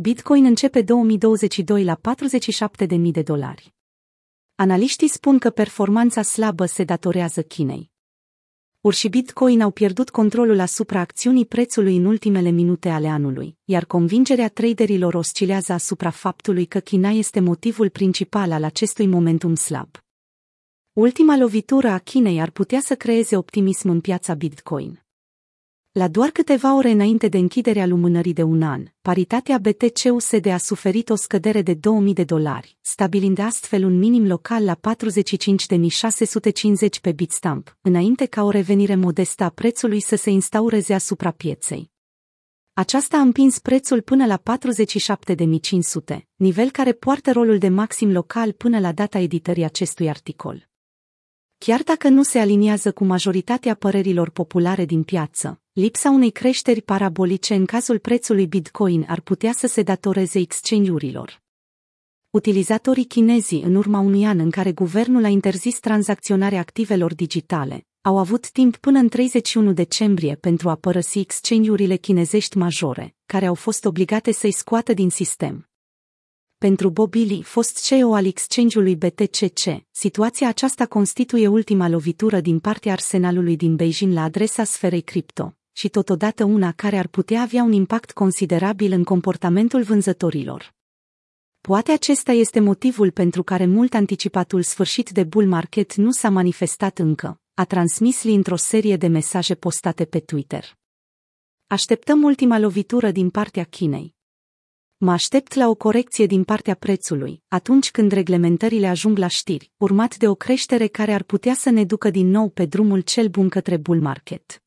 [0.00, 2.00] Bitcoin începe 2022 la
[2.86, 3.74] 47.000 de dolari.
[4.54, 7.90] Analiștii spun că performanța slabă se datorează Chinei.
[8.80, 13.84] Ur și Bitcoin au pierdut controlul asupra acțiunii prețului în ultimele minute ale anului, iar
[13.84, 19.88] convingerea traderilor oscilează asupra faptului că China este motivul principal al acestui momentum slab.
[20.92, 25.07] Ultima lovitură a Chinei ar putea să creeze optimism în piața Bitcoin.
[25.98, 31.10] La doar câteva ore înainte de închiderea lumânării de un an, paritatea BTC-USD a suferit
[31.10, 34.80] o scădere de 2000 de dolari, stabilind astfel un minim local la 45.650
[37.02, 41.90] pe Bitstamp, înainte ca o revenire modestă a prețului să se instaureze asupra pieței.
[42.72, 44.42] Aceasta a împins prețul până la
[46.16, 50.68] 47.500, nivel care poartă rolul de maxim local până la data editării acestui articol.
[51.58, 57.54] Chiar dacă nu se aliniază cu majoritatea părerilor populare din piață, lipsa unei creșteri parabolice
[57.54, 61.42] în cazul prețului Bitcoin ar putea să se datoreze exchange-urilor.
[62.30, 68.18] Utilizatorii chinezi, în urma unui an în care guvernul a interzis tranzacționarea activelor digitale, au
[68.18, 73.84] avut timp până în 31 decembrie pentru a părăsi exchange-urile chinezești majore, care au fost
[73.84, 75.68] obligate să-i scoată din sistem.
[76.56, 83.56] Pentru Bobili, fost CEO al exchange-ului BTCC, situația aceasta constituie ultima lovitură din partea arsenalului
[83.56, 88.12] din Beijing la adresa sferei cripto și totodată una care ar putea avea un impact
[88.12, 90.74] considerabil în comportamentul vânzătorilor.
[91.60, 96.98] Poate acesta este motivul pentru care mult anticipatul sfârșit de bull market nu s-a manifestat
[96.98, 100.78] încă, a transmis Li într-o serie de mesaje postate pe Twitter.
[101.66, 104.14] Așteptăm ultima lovitură din partea Chinei.
[104.96, 110.16] Mă aștept la o corecție din partea prețului, atunci când reglementările ajung la știri, urmat
[110.16, 113.48] de o creștere care ar putea să ne ducă din nou pe drumul cel bun
[113.48, 114.62] către bull market.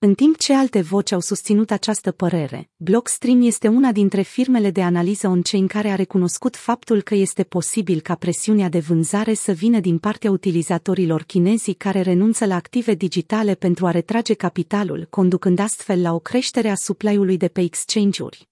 [0.00, 4.82] În timp ce alte voci au susținut această părere, Blockstream este una dintre firmele de
[4.82, 9.80] analiză on-chain care a recunoscut faptul că este posibil ca presiunea de vânzare să vină
[9.80, 16.02] din partea utilizatorilor chinezi care renunță la active digitale pentru a retrage capitalul, conducând astfel
[16.02, 18.47] la o creștere a supply-ului de pe exchange-uri.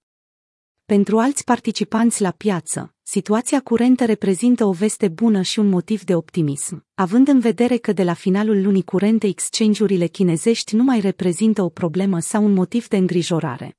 [0.86, 6.14] Pentru alți participanți la piață, situația curentă reprezintă o veste bună și un motiv de
[6.14, 11.62] optimism, având în vedere că de la finalul lunii curente exchange-urile chinezești nu mai reprezintă
[11.62, 13.76] o problemă sau un motiv de îngrijorare.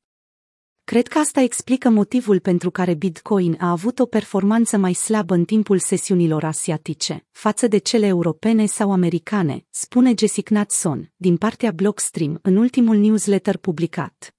[0.83, 5.45] Cred că asta explică motivul pentru care Bitcoin a avut o performanță mai slabă în
[5.45, 12.39] timpul sesiunilor asiatice, față de cele europene sau americane, spune Jessica Natson, din partea Blockstream,
[12.41, 14.36] în ultimul newsletter publicat.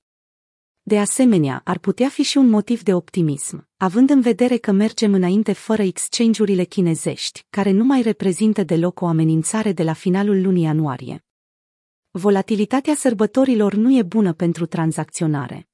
[0.89, 5.13] De asemenea, ar putea fi și un motiv de optimism, având în vedere că mergem
[5.13, 10.63] înainte fără exchange-urile chinezești, care nu mai reprezintă deloc o amenințare de la finalul lunii
[10.63, 11.25] ianuarie.
[12.11, 15.69] Volatilitatea sărbătorilor nu e bună pentru tranzacționare.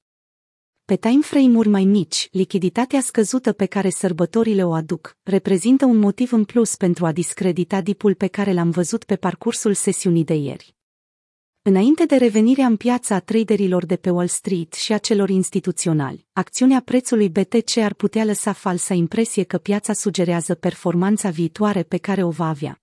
[0.85, 6.43] Pe timeframe-uri mai mici, lichiditatea scăzută pe care sărbătorile o aduc reprezintă un motiv în
[6.43, 10.75] plus pentru a discredita dipul pe care l-am văzut pe parcursul sesiunii de ieri.
[11.67, 16.27] Înainte de revenirea în piața a traderilor de pe Wall Street și a celor instituționali,
[16.33, 22.23] acțiunea prețului BTC ar putea lăsa falsa impresie că piața sugerează performanța viitoare pe care
[22.23, 22.81] o va avea.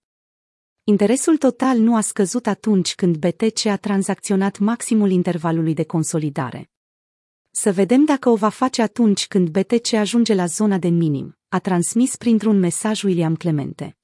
[0.84, 6.70] Interesul total nu a scăzut atunci când BTC a tranzacționat maximul intervalului de consolidare.
[7.50, 11.58] Să vedem dacă o va face atunci când BTC ajunge la zona de minim, a
[11.58, 13.96] transmis printr-un mesaj William Clemente.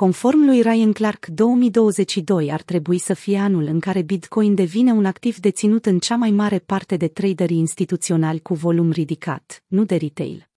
[0.00, 5.04] Conform lui Ryan Clark, 2022 ar trebui să fie anul în care Bitcoin devine un
[5.04, 9.96] activ deținut în cea mai mare parte de traderii instituționali cu volum ridicat, nu de
[9.96, 10.49] retail.